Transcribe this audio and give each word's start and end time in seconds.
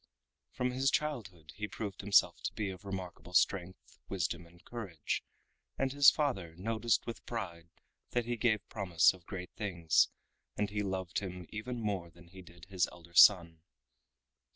From 0.51 0.71
his 0.71 0.89
childhood 0.89 1.53
he 1.57 1.67
proved 1.67 2.01
himself 2.01 2.41
to 2.45 2.53
be 2.53 2.71
of 2.71 2.85
remarkable 2.85 3.35
strength, 3.35 3.99
wisdom 4.09 4.47
and 4.47 4.65
courage, 4.65 5.23
and 5.77 5.93
his 5.93 6.09
father 6.09 6.55
noticed 6.55 7.05
with 7.05 7.23
pride 7.27 7.69
that 8.09 8.25
he 8.25 8.35
gave 8.35 8.67
promise 8.67 9.13
of 9.13 9.27
great 9.27 9.51
things, 9.55 10.09
and 10.57 10.71
he 10.71 10.81
loved 10.81 11.19
him 11.19 11.45
even 11.49 11.79
more 11.79 12.09
than 12.09 12.29
he 12.29 12.41
did 12.41 12.65
his 12.65 12.87
elder 12.91 13.13
son. 13.13 13.61